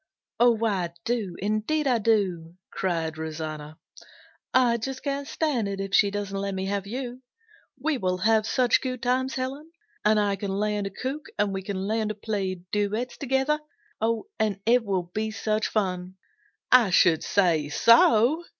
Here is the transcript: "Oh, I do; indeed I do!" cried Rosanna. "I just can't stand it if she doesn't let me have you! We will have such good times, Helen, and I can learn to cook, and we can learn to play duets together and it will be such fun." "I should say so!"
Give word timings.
"Oh, 0.39 0.65
I 0.65 0.91
do; 1.05 1.35
indeed 1.37 1.85
I 1.85 1.99
do!" 1.99 2.55
cried 2.71 3.19
Rosanna. 3.19 3.77
"I 4.51 4.77
just 4.77 5.03
can't 5.03 5.27
stand 5.27 5.67
it 5.67 5.79
if 5.79 5.93
she 5.93 6.09
doesn't 6.09 6.39
let 6.41 6.55
me 6.55 6.65
have 6.65 6.87
you! 6.87 7.21
We 7.79 7.99
will 7.99 8.17
have 8.17 8.47
such 8.47 8.81
good 8.81 9.03
times, 9.03 9.35
Helen, 9.35 9.69
and 10.03 10.19
I 10.19 10.37
can 10.37 10.53
learn 10.59 10.85
to 10.85 10.89
cook, 10.89 11.27
and 11.37 11.53
we 11.53 11.61
can 11.61 11.79
learn 11.85 12.09
to 12.09 12.15
play 12.15 12.61
duets 12.71 13.15
together 13.15 13.59
and 13.99 14.59
it 14.65 14.83
will 14.83 15.03
be 15.03 15.29
such 15.29 15.67
fun." 15.67 16.15
"I 16.71 16.89
should 16.89 17.21
say 17.23 17.69
so!" 17.69 18.41